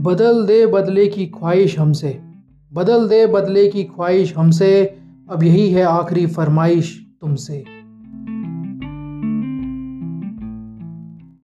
[0.00, 2.20] बदल दे बदले की ख्वाहिश हमसे।
[2.72, 4.96] बदल दे बदले की ख्वाहिश हमसे।
[5.30, 7.64] अब यही है आखिरी फरमाइश तुमसे।